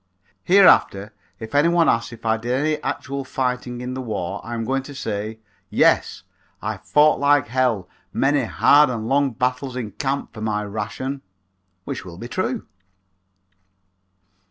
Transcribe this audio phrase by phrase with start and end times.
[0.43, 4.55] Hereafter if any one asks if I did any actual fighting in this war I
[4.55, 5.37] am going to say,
[5.69, 6.23] "Yes,
[6.59, 11.21] I fought like hell many hard and long battles in camp for my ration,"
[11.83, 12.65] which will be true.